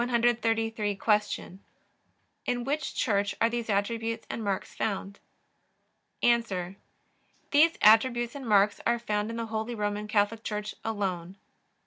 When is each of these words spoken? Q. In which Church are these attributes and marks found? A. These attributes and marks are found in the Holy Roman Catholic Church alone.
Q. 0.03 1.59
In 2.47 2.63
which 2.63 2.95
Church 2.95 3.35
are 3.39 3.49
these 3.51 3.69
attributes 3.69 4.25
and 4.31 4.43
marks 4.43 4.73
found? 4.73 5.19
A. 6.23 6.75
These 7.51 7.77
attributes 7.83 8.33
and 8.33 8.49
marks 8.49 8.81
are 8.87 8.97
found 8.97 9.29
in 9.29 9.35
the 9.35 9.45
Holy 9.45 9.75
Roman 9.75 10.07
Catholic 10.07 10.43
Church 10.43 10.73
alone. 10.83 11.37